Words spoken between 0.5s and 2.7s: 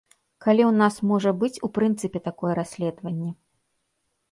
ў нас можа быць у прынцыпе такое